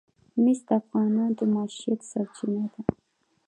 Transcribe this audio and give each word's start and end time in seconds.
مس 0.43 0.59
د 0.67 0.69
افغانانو 0.81 1.35
د 1.37 1.39
معیشت 1.53 1.99
سرچینه 2.11 2.65
ده. 2.73 2.81